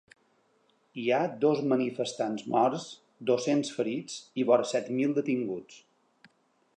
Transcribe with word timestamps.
Hi 0.99 1.03
ha 1.09 1.19
dos 1.43 1.59
manifestants 1.73 2.47
morts, 2.55 2.87
dos-cents 3.33 3.71
ferits 3.77 4.17
i 4.45 4.49
vora 4.51 4.69
set 4.73 4.93
mil 5.01 5.17
detinguts. 5.19 5.81